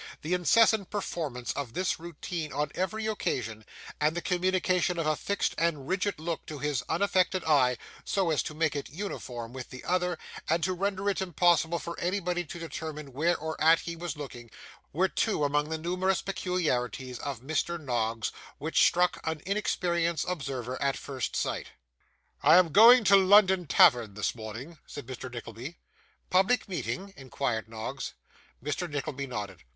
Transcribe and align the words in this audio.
The 0.23 0.33
incessant 0.33 0.89
performance 0.89 1.51
of 1.53 1.73
this 1.75 1.99
routine 1.99 2.51
on 2.51 2.71
every 2.73 3.05
occasion, 3.05 3.63
and 3.99 4.17
the 4.17 4.21
communication 4.23 4.97
of 4.97 5.05
a 5.05 5.15
fixed 5.15 5.53
and 5.59 5.87
rigid 5.87 6.19
look 6.19 6.43
to 6.47 6.57
his 6.57 6.81
unaffected 6.89 7.43
eye, 7.43 7.77
so 8.03 8.31
as 8.31 8.41
to 8.41 8.55
make 8.55 8.75
it 8.75 8.89
uniform 8.89 9.53
with 9.53 9.69
the 9.69 9.83
other, 9.83 10.17
and 10.49 10.63
to 10.63 10.73
render 10.73 11.07
it 11.07 11.21
impossible 11.21 11.77
for 11.77 11.99
anybody 11.99 12.43
to 12.45 12.57
determine 12.57 13.13
where 13.13 13.37
or 13.37 13.53
at 13.61 13.67
what 13.73 13.79
he 13.81 13.95
was 13.95 14.17
looking, 14.17 14.49
were 14.91 15.07
two 15.07 15.43
among 15.43 15.69
the 15.69 15.77
numerous 15.77 16.23
peculiarities 16.23 17.19
of 17.19 17.41
Mr. 17.41 17.79
Noggs, 17.79 18.31
which 18.57 18.81
struck 18.83 19.19
an 19.23 19.43
inexperienced 19.45 20.25
observer 20.27 20.81
at 20.81 20.97
first 20.97 21.35
sight. 21.35 21.67
'I 22.41 22.55
am 22.57 22.71
going 22.71 23.03
to 23.03 23.13
the 23.17 23.23
London 23.23 23.67
Tavern 23.67 24.15
this 24.15 24.33
morning,' 24.33 24.79
said 24.87 25.05
Mr. 25.05 25.31
Nickleby. 25.31 25.77
'Public 26.31 26.67
meeting?' 26.67 27.13
inquired 27.15 27.69
Noggs. 27.69 28.15
Mr. 28.65 28.89
Nickleby 28.89 29.27
nodded. 29.27 29.61